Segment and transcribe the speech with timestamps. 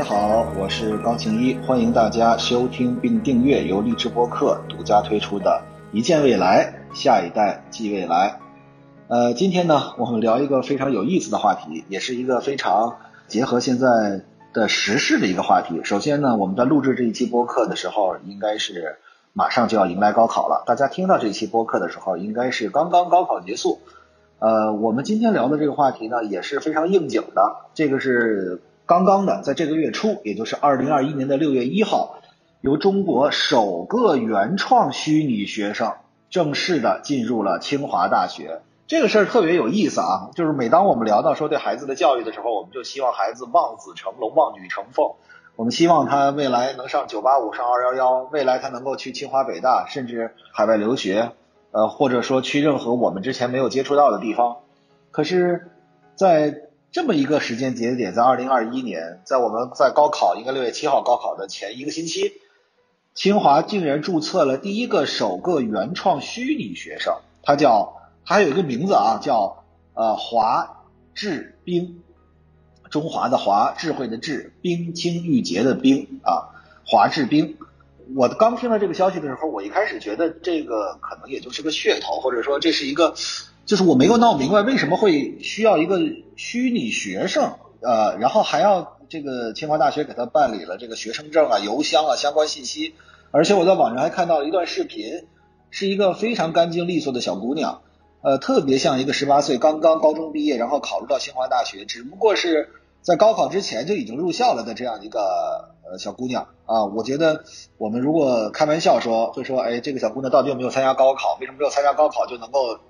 [0.00, 5.62] 大家好，我是高晴一，欢迎大家收听并订阅由荔枝播客独家推出的
[5.94, 8.30] 《一见未来，下一代即未来》。
[9.08, 12.96] 呃，今天呢，我们聊一个非常有意思的话题，也是一个非常
[13.28, 14.22] 结合现在
[14.54, 15.82] 的时事的一个话题。
[15.84, 18.96] 首先呢，我们在录制这一期播客的时候，应该是
[19.34, 20.64] 马上就要迎来高考了。
[20.66, 23.80] 大家听到这一期播客的时候，应该是刚刚高考结束。
[24.38, 27.56] 呃，我们今天聊的这个话题呢，也是非常应景的。
[27.74, 28.62] 这个是。
[28.90, 32.18] 刚刚的，在这个月初，也就是二零二一年的六月一号，
[32.60, 35.92] 由中国首个原创虚拟学生
[36.28, 38.62] 正式的进入了清华大学。
[38.88, 40.30] 这个事儿特别有意思啊！
[40.34, 45.12] 就是每当我们聊到说对孩子的教育的时候，我们就希望孩子望子成龙、望女成凤。
[45.54, 51.30] 我们希望他未来能上九八五、上二幺幺，未来他能够去清华、北大，甚至海外留学，
[51.70, 54.56] 呃，或者说去任何我们之前没有接触到的地方。
[55.12, 55.70] 可是，
[56.16, 62.32] 在这么一个时间节点，在二零二一年，在我们在高考应该六月七号高考的前一个星期，
[63.14, 69.62] 清华竟然注册了第一个首个原创虚拟学生，他叫他有一个名字啊，叫
[69.94, 72.02] 呃华智冰，
[72.90, 76.50] 中华的华，智慧的智，冰清玉洁的冰啊，
[76.84, 77.56] 华智冰。
[78.16, 83.14] 我刚听到这个消息的时候，我一开始觉得这个可能也就是个噱头，或者说这是一个。
[83.66, 86.00] 就是我没有闹明白为什么会需要一个
[86.34, 92.94] 虚拟学生，呃，然后还要这个清华大学给他办理了这个学生证啊、邮箱啊相关信息，
[93.30, 95.26] 而且我在网上还看到了一段视频，
[95.70, 97.82] 是一个非常干净利索的小姑娘，
[98.22, 102.70] 呃，特别像一个十八岁刚刚高中毕业，然后考入到清华大学，只不过是
[103.02, 106.86] 在高考之前就已经入校了的这样一个呃小姑娘啊。
[106.86, 107.44] 我觉得
[107.78, 111.36] 我们如果开玩笑说，会说，哎，这个小姑娘到底有没有参加高考？
[111.40, 112.80] 为什么没有参加高考就能够？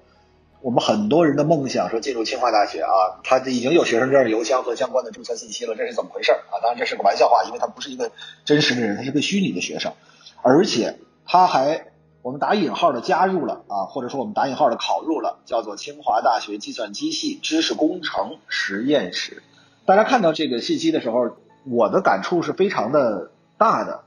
[0.63, 2.91] 我们很多人的梦想说进入清华大学啊，
[3.25, 6.61] 他已经有学生证、邮箱和相关的注册信息了，这是怎么回事啊？
[6.63, 8.11] 当然这是个玩笑话，因为他不是一个
[8.45, 9.93] 真实的人，他是个虚拟的学生，
[10.43, 11.87] 而且他还
[12.21, 19.43] 我们打引号的加入了啊，或者说我们打引号的考入了叫做清华大学计算机系知识工程实验室。
[19.87, 24.03] 大家看到这个信息的时候，我的感触是非常的大的。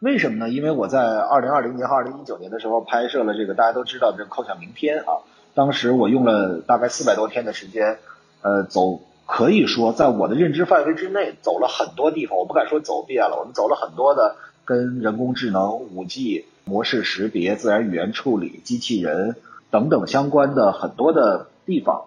[0.00, 0.50] 为什么呢？
[0.50, 5.22] 因为我在二零二零年和二零一九年的时候拍摄了这个大家都知道的这个扣响名片啊。
[5.54, 7.98] 当时我用了大概四百多天的时间，
[8.40, 19.36] 呃，走可以说在我的认知范围之内走了很多地方，我不敢说走遍了，我们走了很多的跟人工智能、五 G、模式识别、自然语言处理、机器人
[19.70, 22.06] 等等相关的很多的地方。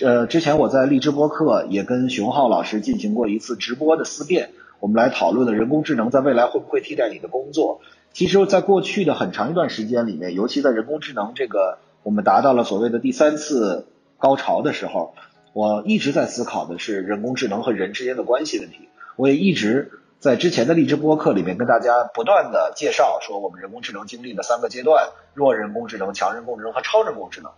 [0.00, 4.50] 呃，之前我在荔枝播客也跟熊浩老师进行过一次直播的思辨，
[4.80, 7.82] 我们来讨论了人工智能在未来会不会替代你的工作。
[8.14, 11.76] 其实，在过去的很长一段时间里面，尤其在人工智能这个。
[12.02, 13.86] 我们达到了所谓的第三次
[14.18, 15.14] 高潮的时候，
[15.52, 18.88] 我一直在思考的是人工智能和人之间的关系问题。
[19.16, 27.52] 我也一直在之前的励志播客里面跟大家不断的介绍，说我们人工智能经历的三个阶段：弱人工智能、强人工智能和超人工智能。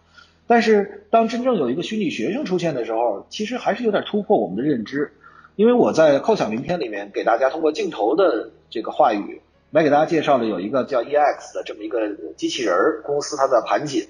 [0.47, 5.13] 但是当真正有一个虚拟学生出现的时候，其实还是有点突破我们的认知。
[5.57, 9.41] 因为我在扣响名片里面给大家通过镜头的这个话语
[9.71, 12.75] 来给大家介绍了有一个叫 EX 的这么一个机器人
[13.05, 14.09] 公司，它的盘锦。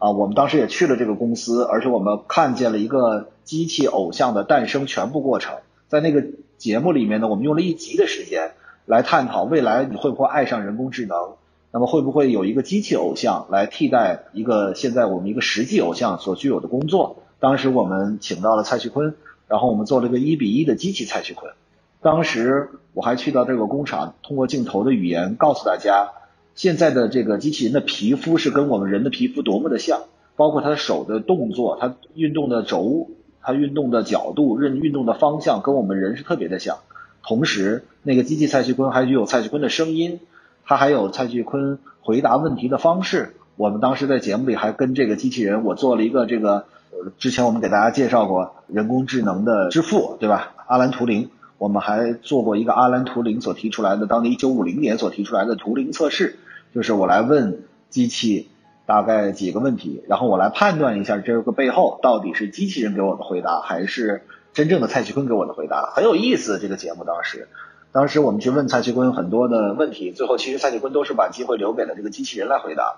[0.00, 5.58] 啊，我们当时也去了这个公司，而且我们看见了一个机器偶像的诞生全部过程。
[5.88, 6.24] 在那个
[6.56, 8.52] 节目里面呢，我们用了一集的时间
[8.86, 11.34] 来探讨未来你会不会爱上人工智能，
[11.70, 17.18] 那么会不会有一个机器偶像来替代一个现在我们一个实际偶像所具有的工作？
[17.38, 19.14] 当时我们请到了蔡徐坤，
[19.48, 21.52] 然后我们做了个一比一的机器蔡徐坤。
[22.00, 26.12] 当时我还去到这个工厂，通过镜头的语言告诉大家。
[26.60, 30.02] 现在的这个机器人的皮肤是跟我们人的皮肤多么的像，
[30.36, 33.08] 包括他的手的动作，他运动的轴，
[33.40, 36.76] 他运动的角度，运运动的方向，跟我们人是特别的像。
[37.22, 40.20] 同时，那个机器蔡徐坤还具有蔡徐坤的声音，
[40.66, 43.32] 他还有蔡徐坤回答问题的方式。
[43.56, 50.52] 我们当时在节目里还跟这个机器人，我做了一个这个，呃，之前我们给大家介绍过人工智能的之父，对吧？
[50.66, 51.30] 阿兰图灵。
[51.56, 56.38] 我们还做过一个阿兰图灵所提出来的，当年一九五零年所提出来的图灵测试，
[56.74, 58.48] 就是我来问机器
[58.86, 64.22] 大概几个问题，然后我来判断一下这个背后到底是机器人给我的回答，还是
[64.52, 66.58] 真正的蔡徐坤给我的回答，很有意思。
[66.58, 67.48] 这个节目当时，
[67.92, 72.96] 当时我们去问蔡徐坤很多的问题，最后其实蔡徐坤都是把机会留给了这个机器人来回答。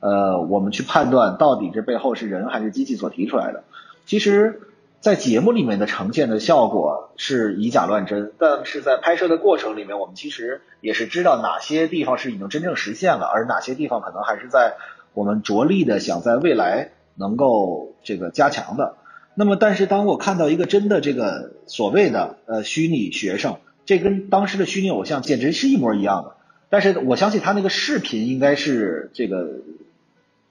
[0.00, 3.64] 呃，我们去判断到底这背后是人还是机器所提出来的，
[4.06, 4.60] 其实。
[5.02, 14.74] 在节目里面的呈现的效果是以假乱真，但是在拍摄的过程里面，我们其实也是知道哪些地方是已经真正实现了，而哪些地方可能还是在
[15.12, 18.94] 我们着力的想在未来能够这个加强的。
[19.34, 26.36] 那么，但是当我看到一个真的这个所谓的呃虚拟学生，这跟当时的虚拟偶像简直是一模一样的。
[26.70, 29.48] 但是我相信他那个视频应该是这个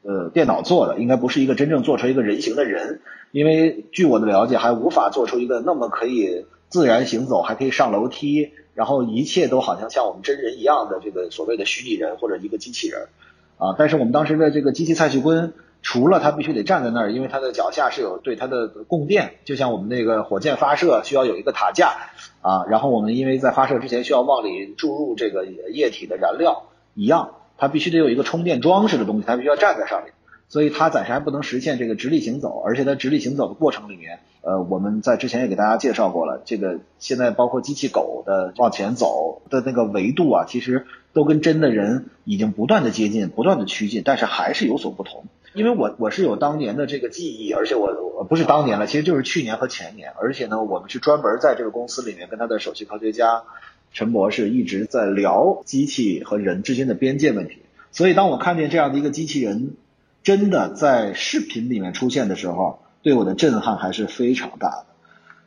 [0.03, 3.01] 呃电脑做的，应该不是一个真正做出一个人形的人，
[3.31, 13.09] 因为据我的了解，还无法做出一个那么可以自然行走，还可以上楼梯，然后一切都好像像我们真人一样的这个所谓的虚拟人或者一个机器人
[13.57, 13.75] 啊。
[13.77, 15.53] 但是我们当时的这个机器蔡徐坤。
[15.83, 22.12] 除了他必须得站在那儿，因为他的脚下是有对他的供电，就像我们那个火箭发射需要有一个塔架
[22.44, 27.31] 啊，然后我们因为在发射之前需要往里注入这个液体的燃料一样，
[27.62, 30.13] 它必须得有一个充电装饰的东西，它必须要站在上面，
[30.50, 45.25] 所以它暂时还不能实现这个直立行走，而且在直立行走的过程里面，呃，我们在之前也给大家介绍过了，这个现在包括机器狗的往前走的那个维度啊，其实都跟真的人已经不断的接近，不断的趋近，但是还是有所不同。
[45.54, 53.44] 因为我我是有当年的这个记忆，而且我我不是当年了，其实就是去年和前年，而且呢，我们是专门在这个公司里面跟他的首席科学家
[53.94, 57.58] 陈博士一直在聊机器和人之间的边界问题。
[57.92, 59.76] 所以当我看见这样的一个机器人
[60.24, 64.86] 真的在视频里面出现的时候，对我的震撼还是非常大的。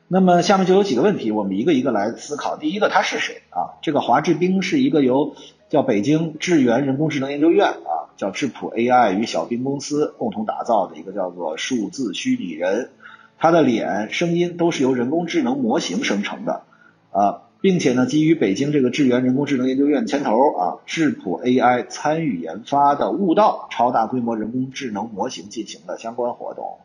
[0.09, 2.57] 那么下面就有几个问题，我们一个一个来思考。
[2.57, 3.81] 第一个，他是谁啊？
[3.83, 5.35] 这个华智斌是一个由
[5.69, 8.05] 叫北京智源人工智能研究院啊。
[8.17, 12.91] 叫智谱 AI 与小冰公司共同打造的一个叫做数字虚拟人，
[13.39, 16.63] 他的脸、声音都是由人工智能模型生成的
[17.11, 26.77] 啊，并且呢，基于北京这个智源人工智能研究院牵头啊，智谱 AI 参与研发的悟道超大规模人工智能模型进行的相关活动，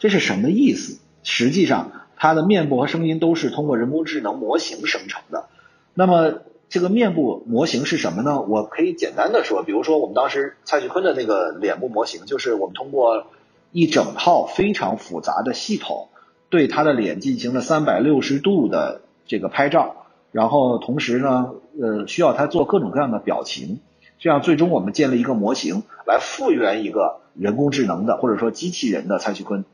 [0.00, 0.98] 这是什么意思？
[1.22, 5.46] 实际上，它的面部和声音都是通过人工智能模型生成的，
[5.94, 6.40] 那么。
[6.70, 8.40] 这个面部模型是什么呢？
[8.40, 13.26] 我可以简单的说，比如说我们当时蔡徐坤的那个脸部模型，就是我们通过
[13.70, 16.08] 一整套非常复杂的系统，
[16.48, 20.03] 对他的脸进行了三百六十度的这个拍照，
[20.34, 23.78] 然后同时呢，呃，需要他做各种各样的表情，
[24.18, 29.64] 这样最终我们建了一个模型，来复原一个人工智能的或者说机器人的蔡徐坤。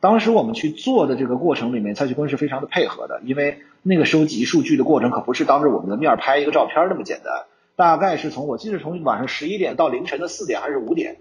[0.00, 7.44] 当时我们去做的这个过程里面，蔡徐坤是非常的配合的，因为那个收集数据的过程可不是当着我们的面拍一个照片那么简单，
[7.76, 11.18] 大概是从我记得从晚上十一点到凌晨的四点还是五点，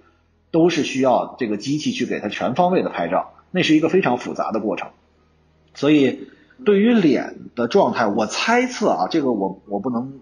[0.51, 4.88] 都是需要这个机器去给他全方位的拍照，那是一个非常复杂的过程。
[5.74, 6.30] 所以
[6.63, 10.13] 对于脸的状态，我猜测啊，这个我我不能，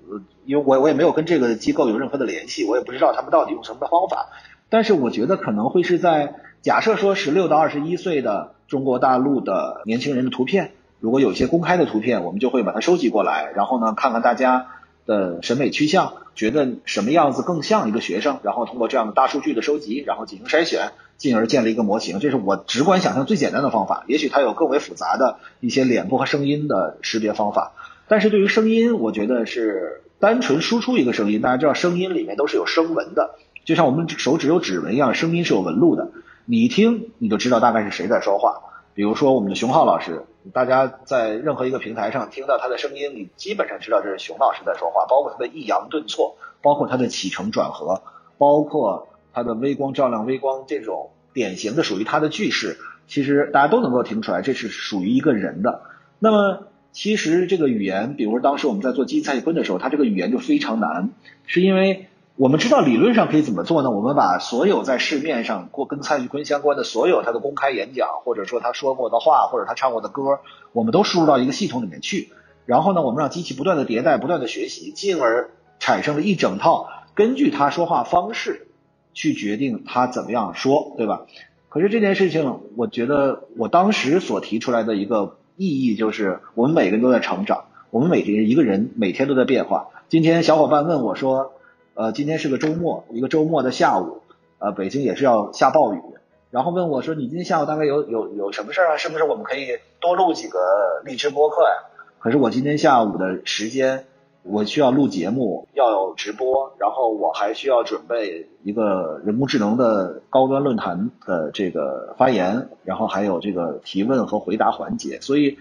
[0.46, 4.30] 因为我我也没有跟这个机构有任何的联系，我也不知道他们到底用什么的方法，
[4.70, 6.36] 但是我觉得可能会是在。
[6.64, 10.72] 假设说十六到二十一岁的中国大陆的年轻人的图片，
[11.02, 14.68] 如果有些公开的图片，我们就会把它收集过来，然后呢，看看大家
[15.06, 22.20] 的审美趋向，觉得什么样子更像一个学生，然后通过这样的大数据的收集，然后进行筛选，进而建立一个模型。
[22.20, 24.04] 这是我直观想象最简单的方法。
[24.08, 27.74] 也许它有更为复杂的一些脸部和声音的识别方法，
[28.08, 31.42] 但是对于声音，我觉得是单纯输出一个声音。
[31.42, 33.36] 大家知道，声音里面都是有声纹的，
[33.66, 36.12] 就像我们手指有指纹一样，声音是有纹路的。
[36.46, 38.62] 你一听你就知道大概是谁在说话，
[38.96, 48.04] 比如说我们的熊浩老师，大家在任何一个平台上听到他的声音，你基本上知道这是熊老师在说话，包括他的抑扬顿挫，包括他的起承转合，
[48.38, 55.82] 包括他的微光照亮微光这种典型的属于他的句式，其实大家都能够听出来这是属于一个人的。
[56.20, 61.10] 那么其实这个语言，比如说当时我们在做机蔡徐坤的时候，他这个语言就非常难，
[61.46, 62.08] 是因为。
[62.44, 63.90] 我们知道理论上可以怎么做呢？
[63.90, 70.40] 我们把所有在市面上过跟蔡徐坤相关的所有他的公开演讲，或者说他说过的话，或者他唱过的歌，
[70.74, 72.34] 我们都输入到一个系统里面去。
[72.66, 78.68] 然后呢，我们让机器不断的迭代，不断的学习，进而产生了一整套根据他说话方式
[79.14, 81.22] 去决定他怎么样说，对吧？
[81.70, 89.88] 可是这件事情，我觉得我当时所提出来的一个意义就是，我们每个人都在成长，我们每天一个人每天都在变化。
[90.10, 91.54] 今天小伙伴问我说。
[91.96, 94.22] 呃，今天是个周末，一个周末的下午，
[94.58, 96.02] 呃，北京也是要下暴雨，
[96.50, 98.98] 然后问我说，你今天下午大概有有有什么事儿啊？
[98.98, 100.58] 是不是我们可以多录几个
[101.06, 101.70] 荔枝播客呀？
[102.18, 104.06] 可是我今天下午的时间，
[104.42, 115.60] 我需要录节目，要直播，然后我还需要准备一个人工智能的高端论坛的这个发言，然后还有这个提问和回答环节，所以，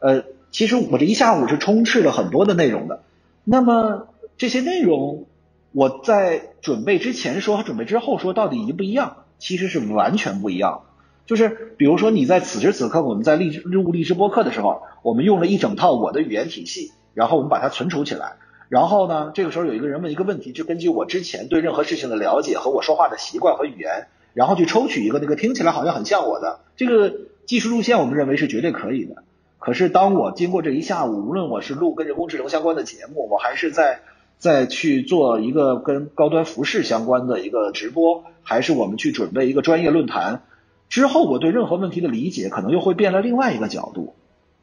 [0.00, 2.98] 呃，其实我这一下午是充斥了很多的内容的。
[3.44, 5.26] 那么这些内容。
[5.72, 9.24] 我在准备之前说和准备之后说到底一不一样？
[9.38, 10.82] 其实是完全不一样。
[11.26, 18.36] 就是比如说你在此时此刻我们在励志录励志播客的时候，我们用了一整套我的语言体系，然后我们把它存储起来。
[18.68, 27.14] 然后呢，这个时候有一个人问一个问题，就根据我之前对任何事情的了解和我说话的习惯和语言，然后去抽取一个那个听起来好像很像我的这个
[27.46, 29.22] 技术路线，我们认为是绝对可以的。
[29.58, 34.00] 可是当我经过这一下午，无论我是录跟人工智能相关的节目，我还是在
[34.38, 40.42] 再去做一个跟高端服饰相关的一个直播，还是我们去准备一个专业论坛
[40.88, 44.14] 之后，我对任何问题的理解可能又会变了另外一个角度。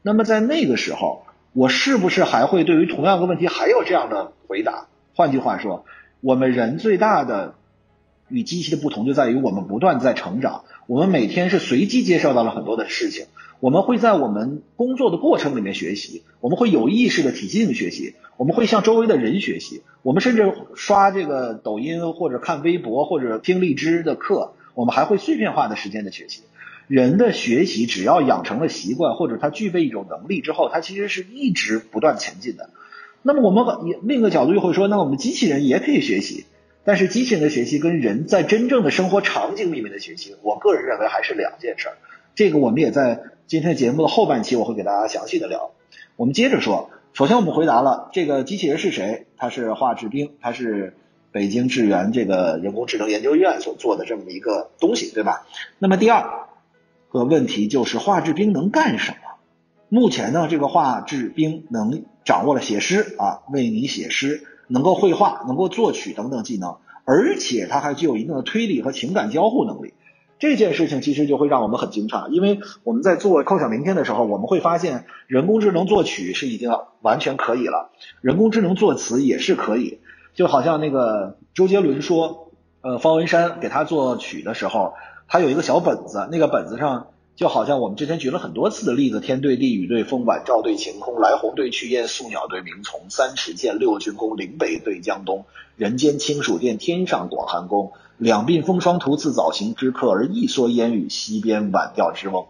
[0.02, 4.86] 那么在那个时候，我是不是还会对于同样的问题还有这样的回答？
[5.14, 5.84] 换句话说，
[6.20, 7.54] 我们人最大的
[8.28, 13.26] 与机器的不同就在于我们不断在成长，我们每天是随机接受到了很多的事情，
[13.60, 26.42] 我们会在我们工作的过程里面学习，我们会有意识的体系性学习，我们会向周围的人学习，我们甚至刷这个抖音或者看微博或者听荔枝的课，我们还会碎片化的时间的学习。
[26.88, 32.70] 人的学习只要养成了习惯，或者他具备一种能力之后，他其实是一直不断前进的。
[33.22, 36.44] 那么我们也另一个角度又会说，那我们机器人也可以学习，
[36.86, 41.96] 但是机器人的学习跟人在真正的生活场景里面的学习，我个人认为还是两件事儿。
[42.34, 45.72] 这个我们也在今天节目的后半期我会给大家详细的聊。
[46.14, 50.94] 我们接着说，首先我们回答了这个机器人是谁，他是华志斌，他是
[51.32, 55.46] 北京智源这个人工智能研究院所做的这么一个东西，对吧？
[55.78, 56.46] 那么第二。
[57.08, 59.16] 个问题就是画志兵能干什么？
[59.88, 69.94] 目前呢，这个画志兵能掌握了写诗啊，为你写诗，能够绘画，能够作曲等等技能，而且他还具有一定的推理和情感交互能力。
[70.38, 76.70] 这件事情其实就会让我们很惊诧，因为我们在做扣响明天的时候，我们会发现人工智能作曲是已经
[77.00, 80.00] 完全可以了，人工智能作词也是可以。
[80.34, 82.50] 就好像那个周杰伦说，
[82.82, 84.92] 呃，方文山给他作曲的时候。
[85.28, 95.44] 他有一个小本子，那个本子上就好像我们之前举了很多次的例子：天对地，雨对风，晚照对晴空，来鸿对去雁，宿鸟对鸣虫，三尺剑，六钧弓，岭北对江东，
[95.76, 102.46] 人间清暑殿，天上广寒宫，两鬓风霜，徒次早行之客，而一蓑烟雨，溪边晚钓之翁。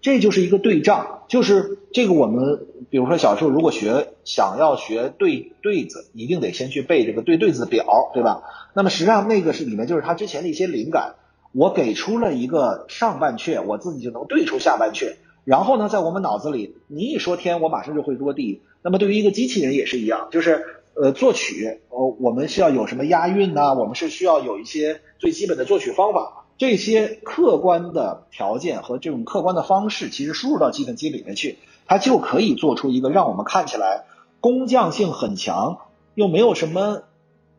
[0.00, 8.44] 这就是一个对仗，就是这个我们比如说小时候如果学想要学对对子，一定得先去背这个对对子表，对吧？
[8.72, 11.16] 那么实际上那个是里面就是他之前的一些灵感。
[11.56, 15.14] 我给出了一个上半阙，我自己就能对出下半阙。
[15.44, 18.60] 然后呢，在我们脑子里，你一说天，我马上就会落地。
[18.82, 23.72] 那么对于一个机器人也是一样，就是呃作曲，呃我们需要有什么押韵呐？
[23.72, 34.04] 我们是需要有一些最基本的作曲方法，这些客观的条件和这种客观的方式，其实输入到计算机里面去，它就可以做出一个让我们看起来
[34.40, 35.78] 工匠性很强，
[36.14, 37.04] 又没有什么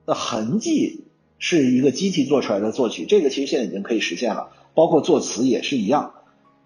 [0.06, 1.07] 的痕迹。
[1.40, 6.14] 是一个机器做出来的作曲，这个其实现在已经可以实现了，包括作词也是一样。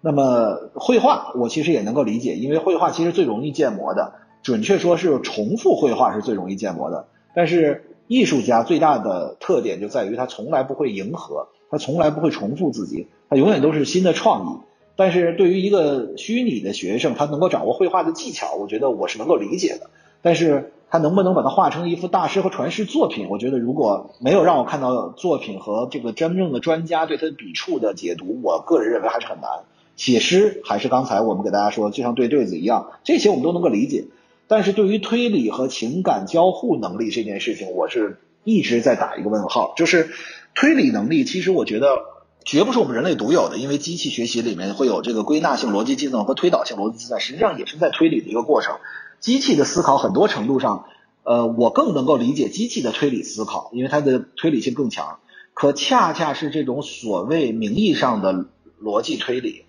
[0.00, 7.06] 那么绘画，我其实也能够理解，因为绘画其实最容易建模的，准确说是重复绘画是最容易建模的。
[7.34, 14.58] 但是艺术家最大的特点就在于他从来不会迎合，他从来不会重复自己，他永远都是新的创意。
[14.96, 19.90] 但是对于一个虚拟的学生，他能够掌握绘画的技巧，我觉得我是能够理解的。
[20.22, 20.72] 但是。
[20.92, 23.30] 他能不能把它画成一幅大师和传世作品？
[23.30, 29.48] 我觉得如果没有让我看到作品和这个真正的专家对他的笔触的解读，我个人认为还是很难。
[29.96, 34.04] 写诗还是刚才我们给大家说，就像对对子一样，这些我们都能够理解。
[34.48, 39.72] 但是对于推理和情感交互能力这件事情，我是一直在打一个问号。
[39.78, 40.10] 就是
[40.54, 42.00] 推理能力，其实我觉得
[42.44, 48.76] 绝不是我们人类独有的，因为机器学习里面会有这个归纳性逻辑计算和推导性逻辑计算，实际上也是在推理的一个过程。
[49.22, 50.84] 机器的思考很多程度上，
[51.22, 55.20] 呃，我更能够理解机器的推理思考，因为它的推理性更强。
[55.54, 58.46] 可恰恰是这种所谓名义上的
[58.82, 59.64] 逻辑推理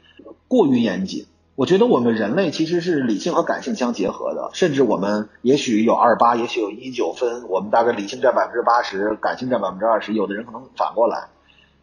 [0.47, 1.27] 过于严谨。
[1.55, 11.27] 我觉得我们人类其实是理性和感性相结合的，甚至我们也许有二八，也许有一九分，我们大概理性占百分之八十，感性占百分之二十，有的人可能反过来。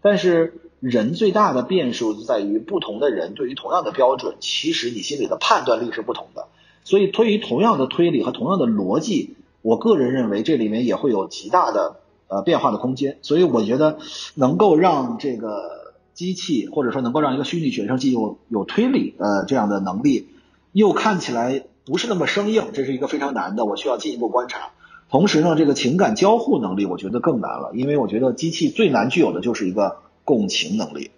[0.02, 6.48] 但是人最大的变数就在于，不同的人对于同样的标准，其实你心里的判断力是不同的。
[6.84, 11.96] 所以，对于同样的推理和同样的逻辑，我个人认为这里面也会有极大的
[12.28, 13.18] 呃变化的空间。
[13.22, 13.98] 所以，我觉得
[14.34, 20.28] 能够让这个机器，或者说能够让一个虚拟学生既有有推理呃这样的能力，
[20.72, 24.70] 又看起来不是那么生硬，这是一个非常难的，我需要进一步观察。
[25.10, 31.10] 同时呢，这个情感交互能力，我觉得更难了，因为我觉得机器最难具有的就是一个共情能力。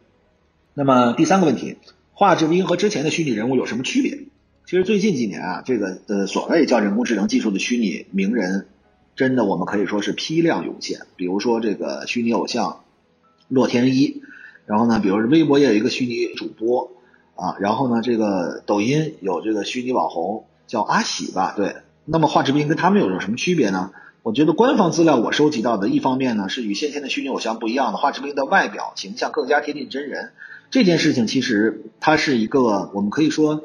[0.75, 1.76] 那么第三个问题，
[2.14, 4.19] 华志斌和之前的虚拟人物有什么区别？
[4.64, 8.69] 其实最近几年啊，这个呃所谓叫人工智能技术的虚拟名人，
[9.16, 11.00] 真的我们可以说是批量涌现。
[11.16, 12.81] 比如说这个虚拟偶像
[13.49, 14.23] 洛天依，
[14.64, 16.90] 然后呢，比如微博也有一个虚拟主播
[17.35, 21.76] 啊，然后呢，这个抖音有这个虚拟网红叫阿喜吧，对。
[22.07, 23.90] 那么华志斌跟他们有有什么区别呢？
[24.23, 30.31] 我觉得官方资料我收集到的，一方面呢是与先前的虚拟偶像不一样的，华志斌的外表形象更加贴近真人。
[30.71, 33.64] 这件事情其实它是一个我们可以说。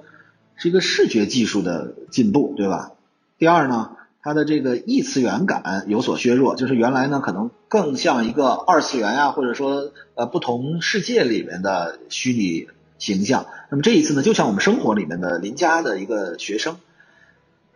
[0.57, 2.91] 是一个视觉技术的进步，对吧？
[3.37, 13.45] 第二呢，它的这个异次元感有所削弱，就是原来呢可能更像一个二次元呀，或者说呃不同世界里面的虚拟形象。
[13.69, 16.77] 那么这一次呢，就像我们生活里面的邻家的一个学生。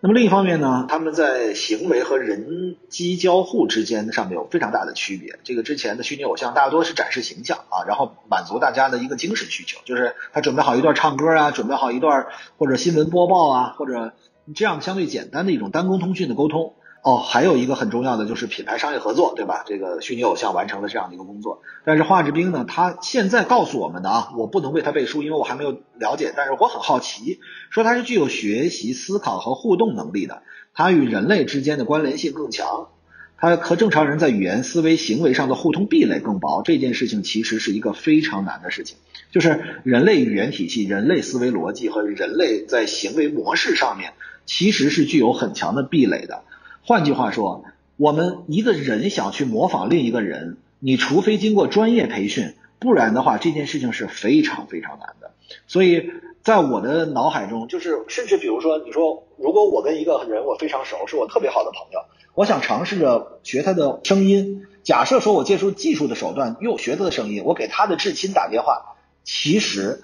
[0.04, 5.38] 那么另一方面呢，他们在行为和人机交互之间上面有非常大的区别。
[5.44, 12.26] 这个之前的虚拟偶像大多是展示形象啊，然后满足大家的一个精神需求，就是他准备好一段唱歌啊，准备好一段
[12.58, 14.14] 或者新闻播报啊，或者
[14.56, 16.74] 这样相对简单的一种单工通讯的沟通。
[17.04, 19.64] 哦，还有一个很重要的就是品牌商业合作，对吧？
[19.66, 21.64] 这个虚拟偶像完成了这样的一个工作。
[21.84, 26.32] 但是华志斌呢，他现在告诉我们的啊，我不能为他背书，因为我还没有了解。
[26.38, 27.40] 但是我很好奇，
[27.72, 30.44] 说他是具有学习、思考和互动能力的，
[30.76, 32.90] 他与人类之间的关联性更强，
[33.36, 36.62] 他和正常人在语言、思维、行为上的互通壁垒更薄。
[36.64, 38.98] 这件事情其实是一个非常难的事情，
[39.32, 44.14] 就是人类语言体系、人类思维逻辑和人类在行为模式上面，
[44.46, 46.44] 其实是具有很强的壁垒的。
[46.84, 47.64] 换句话说，
[47.98, 55.32] 我们一个人想去模仿另一个人，你除非经过专业培训，不然的话，这件事情是非常非常难的。
[55.68, 56.10] 所以
[56.42, 62.00] 在我的脑海中，就是甚至比如说，你说如果我跟一个人我非常熟，是我特别好的朋友，
[62.34, 64.66] 我想尝试着学他的声音。
[64.84, 70.02] 假设说我借助技术的手段又学他的声音，我给他的至亲打电话，其实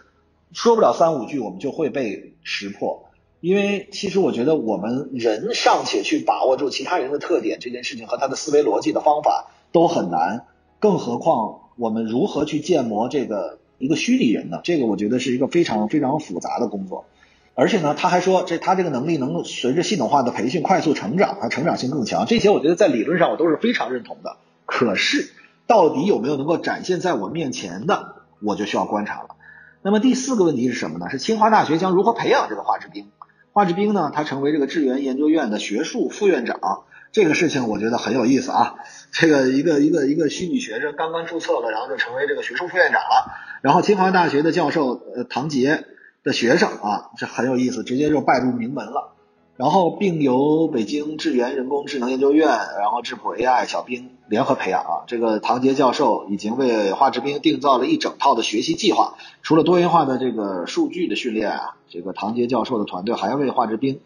[0.53, 3.06] 说不了三五句，我们就会被识破。
[3.39, 10.45] 因为其实我觉得我们人尚且去把握住其他人的特点这件事情和他的思维逻辑的方法都很难，
[10.79, 14.59] 更何况我们如何去建模这个一个虚拟人呢？
[14.63, 17.05] 这个我觉得是一个非常非常复杂的工作。
[17.53, 22.25] 而且呢，他还说这他这个能力能随着系统化的培训快速成长，他成长性更强。
[22.25, 24.37] 这些我觉得在理论上我都是非常认同的。
[24.65, 25.31] 可是
[25.65, 29.29] 到底有没有能够展现在我面前的，我就需要观察了。
[29.81, 31.09] 那么第四个问题是什么呢？
[31.09, 33.07] 是清华大学将如何培养这个华智兵？
[33.57, 38.75] 华志斌呢，他成为这个智源研究院的学术副院长，这个事情我觉得很有意思啊。
[39.11, 43.33] 这个一个一个一个虚拟学生刚刚注册了，然后就成为这个学术副院长了。
[43.63, 45.85] 然后清华大学的教授呃唐杰
[46.23, 49.15] 的学生啊，这很有意思，直接就拜入名门了。
[49.55, 55.03] 然后并由北京智源人工智能研究院，然后智谱 AI 小兵联合培养啊。
[55.07, 63.99] 这个唐杰教授已经为华智斌定造了一整套的学习计划，除了多元化的这个数据的训练啊，这个唐杰教授的团队还要为华智斌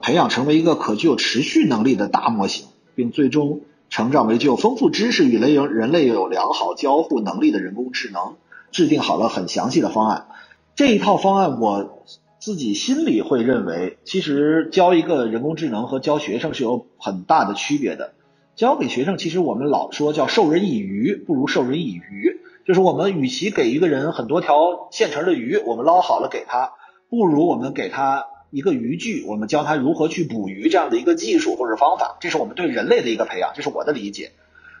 [0.00, 3.60] 培养成为一个可具有持续能力的大模型，并最终
[3.90, 8.36] 成长为具有丰富知识与人人类有良好交互能力的人工智能，
[8.70, 10.28] 制定好了很详细的方案。
[10.74, 12.04] 这一套方案我。
[12.40, 18.12] 自己心里会认为，其实教一个人工智能和教学生是有很大的区别的。
[18.58, 22.40] 教给学生，其实我们老说叫授人以鱼，不如授人以渔。
[22.66, 26.72] 就是我们与其给一个人很多条现成的鱼，我们捞好了给他，
[27.08, 32.16] 不如我们给他一个渔具，我们教他如何去捕鱼这样的一个技术或者方法。
[32.18, 34.32] 这是我们对人类的一个培养，这是我的理解。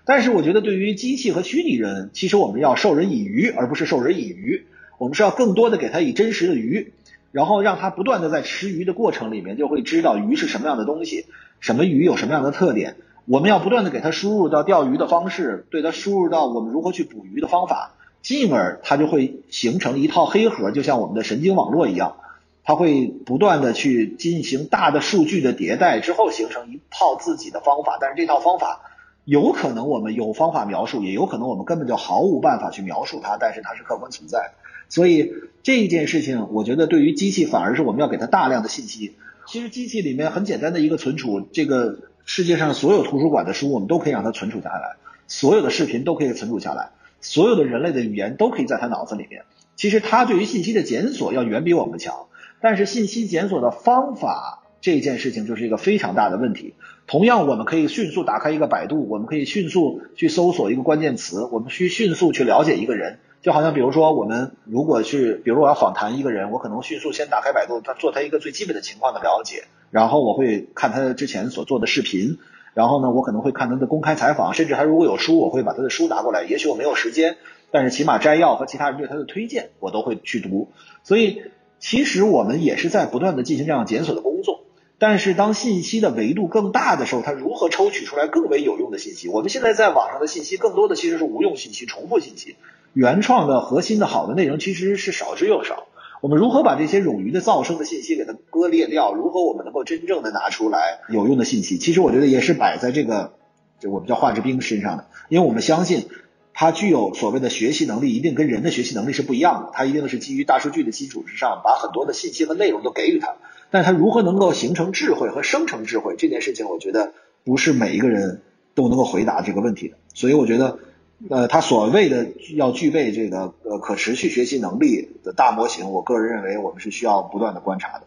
[0.04, 4.66] 但是我觉得，对于机器和虚拟人，其实我们要授人以渔，而不是授人以渔。
[4.98, 6.94] 我们是要更多的给他以真实的鱼。
[7.30, 11.26] 然后让他不断的在吃鱼的过程里面，就会知道鱼是什么样的东西，
[11.60, 12.96] 什么鱼有什么样的特点。
[13.28, 22.16] 我们要不断的给他输入到钓鱼的方式，对他输入到我们如何去捕鱼的方法，进而他就会形成一套黑盒，就像我们的神经网络一样，
[22.64, 27.98] 他会不断的去进行大的数据的迭代之后，形成一套自己的方法。
[28.00, 28.80] 但是这套方法
[29.26, 34.52] 有可能我们有方法描述，也有可能我们根本就毫无办法去描述它，但是它是客观存在。
[34.88, 39.16] 所以这件事情，我觉得对于机器反而是我们要给它大量的信息。
[39.46, 41.98] 其实机器里面很简单的一个存储，这个
[42.30, 46.90] 世界上所有图书馆的书，我们都可以让它存储下来；所有的视频都可以存储下来；
[47.22, 49.44] 所有的人类的语言都可以在它脑子里面。
[49.76, 52.26] 其实它对于信息的检索要远比我们强，
[52.60, 56.74] 但是信息检索的方法这件事情就是一个非常大的问题。
[57.06, 63.20] 同样，我们可以迅速打开一个百度，我们可以迅速去搜索一个关键词，我们需迅速去了解一个人。
[63.40, 72.38] 就好像比如说，我们如果去，比如我要访谈一个人，我可能迅速先打开百度，他做他一个最基本的情况的了解，然后我会看他之前所做的视频，
[72.74, 76.42] 然后呢，我可能会看他的公开采访，甚至他如果有书，我会把他的书拿过来。
[76.42, 77.36] 也许我没有时间，
[77.70, 80.72] 但是起码摘要和其他人对他的推荐，我都会去读。
[81.04, 81.42] 所以，
[81.78, 84.64] 其实我们也是在不断的进行这样检索的工作。
[84.98, 89.28] 但是，当信息的维度更大的时候，它如何抽取出来更为有用的信息？
[89.28, 92.56] 我们现在在网上的信息更多的其实是无用信息、重复信息。
[92.98, 95.86] 原创的核心的好的内容其实是少之又少。
[96.20, 99.14] 我们如何把这些冗余的噪声的信息给它割裂掉？
[99.14, 101.78] 如何我们能够真正的拿出来有用的信息？
[101.78, 103.34] 其实我觉得也是摆在这个，
[103.78, 106.08] 就我们叫华智兵身上的，因为我们相信
[106.52, 109.70] 它具有所谓的学习能力，一定跟人的学习能力是不一样的。
[109.72, 113.36] 它一定是基于大数据的基础之上，把很多的信息和内容都给予它。
[113.70, 117.12] 但它如何能够形成智慧和生成智慧这件事情，我觉得
[117.44, 118.42] 不是每一个人
[118.74, 119.94] 都能够回答这个问题的。
[120.14, 120.80] 所以我觉得，
[121.28, 128.04] 呃，它所谓的要具备这个呃可持续学习能力的大模型，我个人认为我们是需要不断的观察的。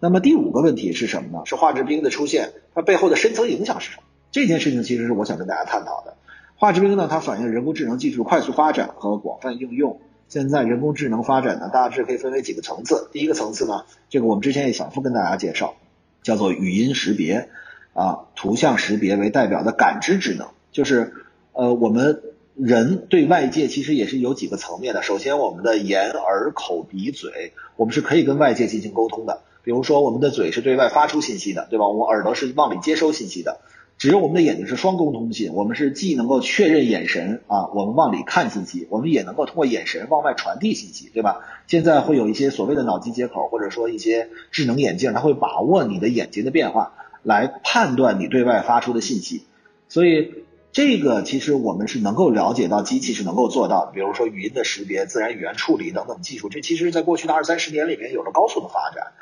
[0.00, 1.44] 那么第五个问题是什么呢？
[1.44, 4.02] 是华智冰的出现，它背后的深层影响是什么？
[4.32, 6.14] 这件事情其实是我想跟大家探讨的。
[6.56, 10.00] 华智冰呢，它反映人工智能技术快速发展和广泛应用。
[10.28, 13.08] 现在人工智能发展呢，大致可以分为几个层次。
[13.12, 15.76] 第一个层次呢，这个我们之前也反复跟大家介绍，
[16.22, 17.48] 叫做语音识别
[17.92, 21.12] 啊、图像识别为代表的感知智能，就是
[21.52, 22.22] 呃我们
[22.56, 25.02] 人对外界其实也是有几个层面的。
[25.02, 29.42] 首先，我们的眼、耳、口、鼻、嘴，我们是可以跟外界进行沟通的。
[29.62, 31.86] 比如说，我们的嘴是对外发出信息的，对吧？
[31.86, 33.60] 我们耳朵是往里接收信息的。
[33.98, 41.40] 只有我们的眼睛是双沟通信，我们是既能够确认眼神啊，我们往里看信息，我们也能够通过眼神往外传递信息，对吧？
[41.66, 46.92] 现在会有一些所谓的脑机接口，或者说一些智能眼镜，它会把握你的眼睛的变化，
[47.22, 49.44] 来判断你对外发出的信息。
[49.88, 50.44] 所以
[50.76, 59.14] 这个其实我们是能够了解到机器是能够做到的，比如说语音的识别、自然语言处理等等技术，这其实在过去的二三十年里面有了高速的发展。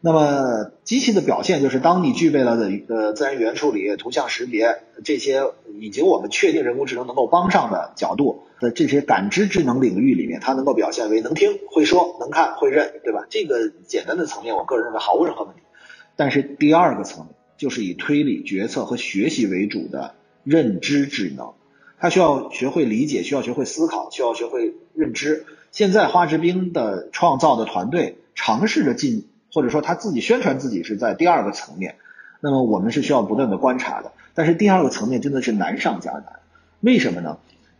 [0.00, 5.44] 那么机器的表现就是，当你具备了的呃自然语言处理、图像识别这些，
[5.78, 13.28] 以及我们确定人工智能能够帮上的角度的这些感知智能领域里面，它能够表现为能听、会说、能看、会认，对吧？
[13.30, 15.60] 这个简单的层面，我个人认为毫无任何问题。
[16.16, 20.16] 但是第二个层面就是以推理、决策和学习为主的
[20.46, 21.52] 认知智能，
[21.98, 25.44] 它需要学会理解，需要学会思考，需要学会认知。
[25.72, 29.28] 现在花之冰的创造的团队尝试着进。
[29.54, 31.94] 或者说他自己宣传自己是在第二个层面，
[32.40, 34.12] 那么我们是需要不断的观察的。
[34.34, 36.24] 但是第二个层面真的是难上加难，
[36.80, 37.38] 为什么呢？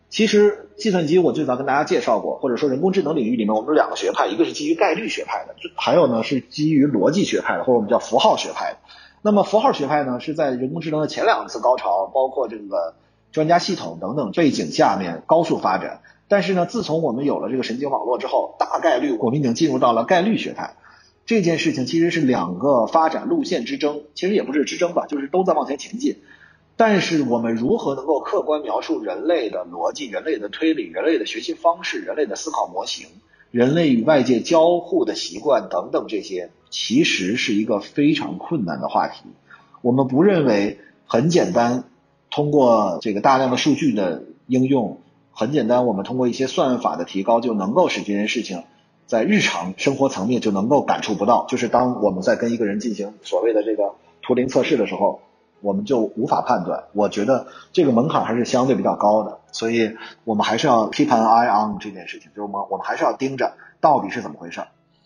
[0.09, 8.79] 其实计算机我最早跟大家介绍过，或者说人工智能领域里面我们有两个学派，一个是基于概率学派的，还有呢是基于逻辑学派的，或者我们叫符号学派的。
[9.27, 12.95] 那么符号学派呢是在人工智能的前两次高潮，包括这个
[13.33, 16.01] 专家系统等等背景下面高速发展。
[16.29, 20.77] 但是呢，自从我们有了这个神经网络之后，大概率我们已经进入到了概率学派。
[21.25, 26.19] 这件事情其实是两个发展路线之争，其实也不是之争吧，就是都在往前前进。
[26.77, 33.09] 但是我们如何能够客观描述人类的逻辑、人类的推理、人类的学习方式、人类的思考模型、
[33.51, 39.23] 人类与外界交互的习惯等等这些，其实是一个非常困难的话题。
[39.83, 41.85] 我们不认为很简单，
[42.31, 44.99] 通过这个大量的数据的应用，
[45.33, 48.65] 很简单，我们通过一些算法的提高就能够使这件事情。
[49.07, 55.21] 在日常生活层面就能够感触不到，就是当我们在跟一个人进行所谓的这个图灵测试的时候，
[55.61, 56.87] 我们就无法判断。
[56.93, 64.61] 我觉得这个门槛还是相对比较高的，所以我们还是要 keep an eye on 这件事情，就是我们我们还是要盯着到底是怎么回事。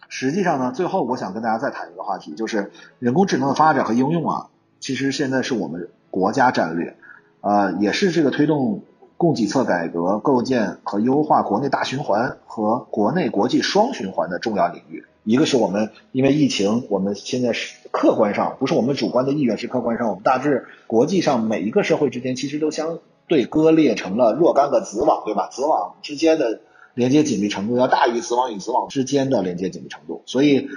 [0.08, 4.46] 实际上呢，最后我想跟大家再谈一个话题，就是人工智能的发展和应用啊，
[4.80, 6.96] 其实现在是我们国家战略，
[7.40, 8.82] 呃，也是这个推动。
[9.20, 15.04] 供给侧改革构建和优化国内大循环和国内国际双循环的重要领域。
[15.24, 22.98] 一个是我们因为疫情，我们现在是客观上不是我们主观的意愿，是客观上我们大致国际上每一个社会之间其实都相
[23.30, 25.48] 对割裂成了若干个子网，对吧？
[25.52, 26.62] 子网之间的
[26.94, 30.24] 连接紧密程度要大于子网与子网之间的连接紧密程度。
[30.26, 30.68] 所以，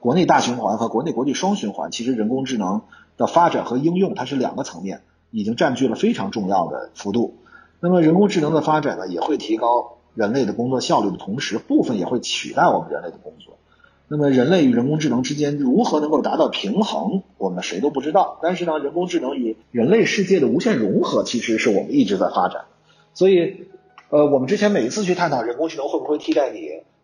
[0.00, 2.82] 国内大循环和国内国际双循环，其实人工智能
[3.16, 7.36] 的发展和应用它是两个层面，已经占据了非常重要的幅度。
[7.78, 13.56] 那么人工智能的发展呢，也会提高人类的工作效率的同时，部分也会取代我们人类的工作。
[14.12, 18.40] 那么人类与人工智能之间如何能够达到平衡，我们谁都不知道。
[18.42, 22.62] 但是呢，人工智能与人类世界的无限融合，其实是我们一直在发展。
[23.14, 23.68] 所以，
[24.08, 26.58] 呃，我们之前每一次去探讨人工智能会不会替代你，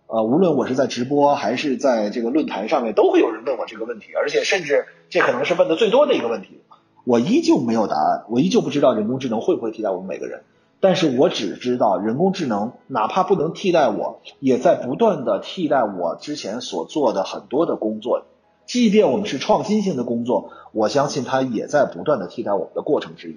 [0.08, 6.58] 呃，无论我是在直播还是在这个论坛上面，都会有人问我这个问题，而且甚至这可能是问的最多的一个问题。
[7.04, 10.40] 我依旧没有答案，我依旧不知道人工智能会不会替代我们每个人。
[10.86, 18.22] 但是我只知道，人工智能哪怕不能替代我，也在不断的替代我之前所做的很多的工作。
[18.66, 23.36] 即便我们是创新性的工作，我相信它也在不断的替代我们的过程之一。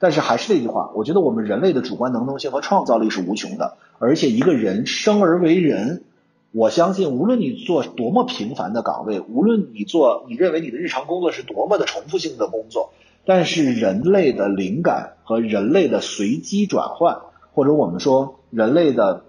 [0.00, 3.76] 但是还是那句话，我觉得我们人类的主观能动性和创造力是无穷的。
[4.00, 6.02] 而且一个人生而为人，
[6.50, 12.90] 我相信无论你做多么平凡的岗位，无论你做你认为你的日常工作是多么的重复性的工作。
[13.28, 17.20] 但是人类的灵感和人类的随机转换，
[17.52, 19.24] 或者我们说人类的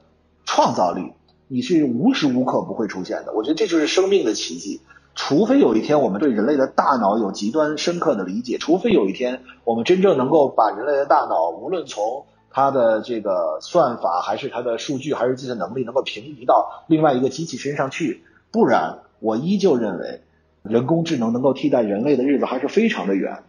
[0.45, 1.11] 创造力，
[1.49, 3.33] 你是无时无刻不会出现的。
[3.33, 4.79] 我觉得这就是生命的奇迹。
[5.15, 20.21] 除非有一天我们对人类的大脑有极端深刻的理解，除非有一天我们真正能够把人类的大脑，无论从它的这个算法还是它的数据还是计算能力能够平移到另外一个机器身上去，不然我依旧认为
[20.63, 23.43] 人工智能能够替代人类的日子还是非常的远，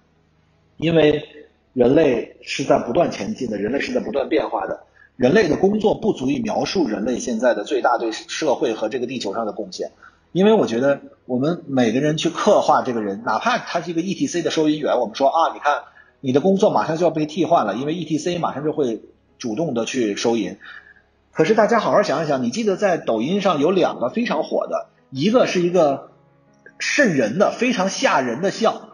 [0.80, 1.24] 因为
[1.72, 4.80] 人类是在不断前进的，人类是在不断变化的，
[5.16, 9.92] 人类的工作不足以描述人类现在的最大对社会和这个地球上的贡献，
[10.32, 15.84] 因为我觉得我们每个人去刻画这个人，哪怕他是一个 ETC 的收银员，我们说啊，你看。
[16.22, 19.00] 你的工作马上就要被替换了，因为 ETC 马上就会
[19.38, 20.58] 主动的去收银。
[21.32, 26.10] 可是大家好好想一想，你记得在抖音上有两个非常火的，一个是一个
[26.78, 28.89] 瘆人的、非常吓人的笑，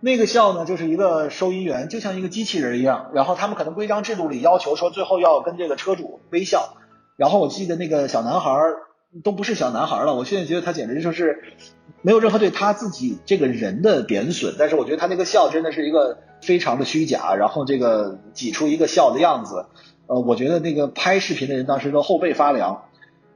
[0.00, 6.76] 那个笑呢就是一个收银员就像一个机器人一样，然后他们可能规章制度里要求说最后要跟这个车主微笑。
[7.16, 8.50] 然后我记得那个小男孩
[9.22, 11.42] 都不是小男孩了，我现在觉得他简直就是
[12.02, 16.18] 没有任何对他自己这个人的贬损，但是我觉得他那个笑真的是一个。
[16.42, 19.66] 非常的虚假，然后这个挤出一个笑的样子，
[20.06, 22.84] 呃，我觉得那个拍视频的人当时都后背发凉。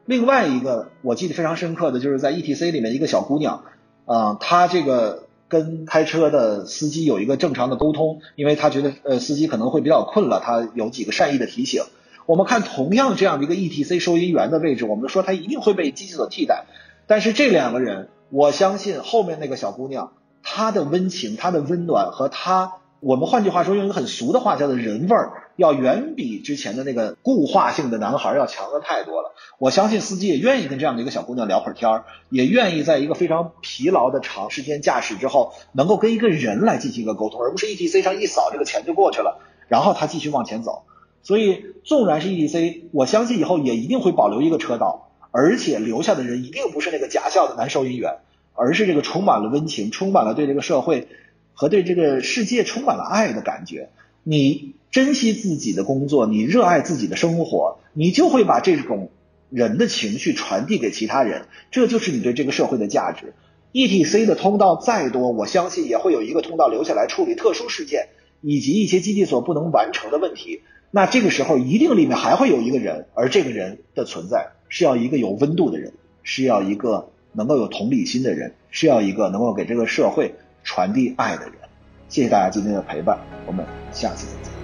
[0.07, 3.65] 另外一个我记得非常深刻的就是在 E T C 里面一个小姑娘，
[4.07, 5.24] 啊，她这个
[5.55, 11.85] 跟开车的司机有一个正常的沟通，因为他觉得呃司机可能会比较困了，他有几个善意的提醒。
[12.27, 16.65] 我们看同样这样的一个 E T C 收银员的位置，我们说他一定会被机器所替代，
[17.07, 20.13] 但是这两个人，我相信后面那个小姑娘
[20.43, 22.73] 她的温情、她的温暖和她。
[23.01, 29.35] 我们换句话说，用一个很俗的话叫做人味儿，要远比之前的那个固化性的男孩要强的太多了。
[29.59, 40.85] 我相信司机也愿意跟这样的一个小姑娘聊会儿天儿，也愿意在一个非常疲劳的长时间驾驶之后，能够跟一个人来进行一个沟通，而不是 E T C 上一扫这个钱就过去了，然后他继续往前走。
[41.23, 48.19] 所以，纵然是 E T C，我相信以后也一定会保留一个车道，而且留下的人一定不是那个假笑的男收银员，
[48.55, 51.09] 而是这个充满了温情、充满了对这个社会。
[51.57, 53.91] 和对这个世界充满了爱的感觉，
[54.27, 59.11] 你珍惜自己的工作，你热爱自己的生活，你就会把这种
[59.51, 63.35] 人的情绪传递给其他人，这就是你对这个社会的价值。
[63.73, 68.09] E T C 的通道再多，我相信也会有一个通道留下来处理特殊事件
[68.41, 70.63] 以及一些基地所不能完成的问题。
[70.91, 80.35] 那这个时候一定里面还会有一个人，而这个人的存在是要一个有温度的人，是要一个能够有同理心的人，是要一个能够给这个社会。
[80.67, 81.53] 传递爱的人，
[82.09, 84.64] 谢谢大家今天的陪伴，我们下次再见。